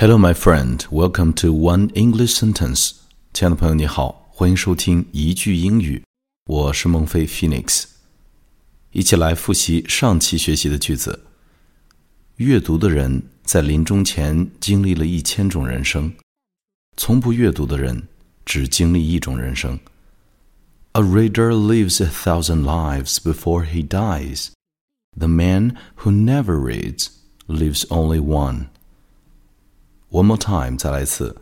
[0.00, 0.86] Hello, my friend.
[0.92, 2.92] Welcome to One English Sentence.
[3.32, 6.04] 亲爱的朋友，你好，欢迎收听一句英语。
[6.46, 7.86] 我是孟非 Phoenix。
[8.92, 11.24] 一起来复习上期学习的句子。
[12.36, 16.14] 阅读的人在临终前经历了一千种人生，
[16.96, 18.06] 从不阅读的人
[18.44, 19.76] 只经历一种人生。
[20.92, 24.50] A reader lives a thousand lives before he dies.
[25.16, 27.08] The man who never reads
[27.48, 28.66] lives only one.
[30.09, 31.37] One more time，再来一次。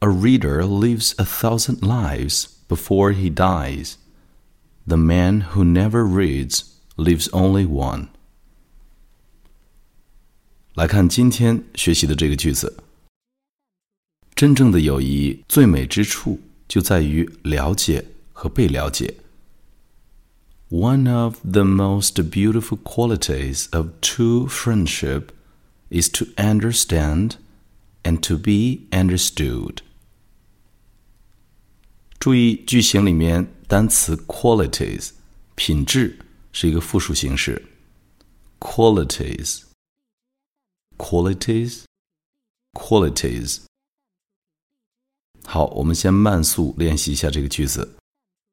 [0.00, 3.94] A reader lives a thousand lives before he dies.
[4.86, 6.64] The man who never reads
[6.96, 8.08] lives only one.
[10.74, 12.76] 来看今天学习的这个句子。
[14.34, 19.14] 真正的友谊最美之处就在于了解和被了解。
[20.70, 25.28] One of the most beautiful qualities of true friendship
[25.90, 27.36] is to understand
[28.02, 29.78] and to be understood.
[32.18, 35.10] 注意句型里面单词 qualities
[35.54, 36.18] 品质
[36.52, 37.66] 是一个复数形式，
[38.58, 39.62] qualities
[40.96, 41.82] qualities
[42.72, 43.62] qualities。
[45.44, 47.96] 好，我们先慢速练习一下这个句子。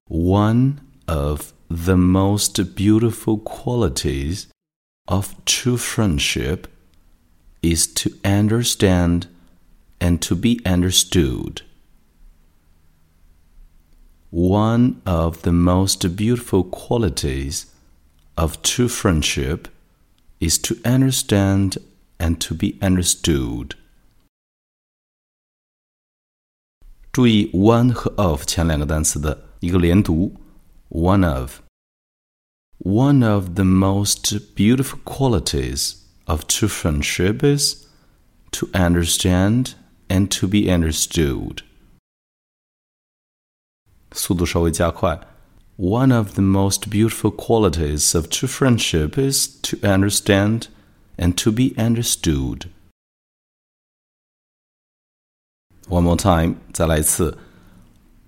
[0.09, 4.47] One of the most beautiful qualities
[5.05, 6.65] of true friendship
[7.61, 9.27] is to understand
[9.99, 11.61] and to be understood.
[14.31, 17.67] One of the most beautiful qualities
[18.35, 19.67] of true friendship
[20.39, 21.77] is to understand
[22.17, 23.75] and to be understood.
[27.11, 30.33] 注意 one 和 of 前两个单词的一个连读，
[30.89, 37.87] one of。One of the most beautiful qualities of true friendship is
[38.51, 39.75] to understand
[40.09, 41.63] and to be understood.
[44.11, 45.27] 速度稍微加快。
[45.77, 50.67] One of the most beautiful qualities of true friendship is to understand
[51.17, 52.67] and to be understood.
[55.87, 57.37] One more time, 再来一次。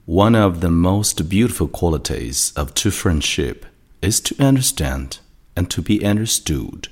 [0.05, 3.65] One of the most beautiful qualities of true friendship
[4.01, 5.19] is to understand
[5.55, 6.89] and to be understood.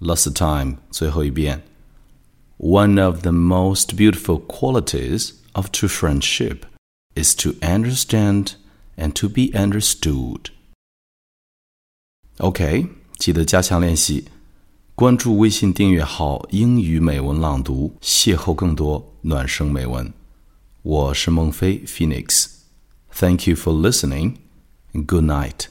[0.00, 1.62] Last time, 最后一遍。
[2.58, 6.60] one of the most beautiful qualities of true friendship
[7.14, 8.52] is to understand
[8.96, 10.50] and to be understood.
[12.38, 12.86] OK，
[13.18, 14.28] 记得加强练习，
[14.94, 20.12] 关注微信订阅号“英语美文朗读”，邂逅更多暖声美文。
[20.82, 24.36] 我是孟非 Phoenix，Thank you for listening.
[24.92, 25.66] Good night.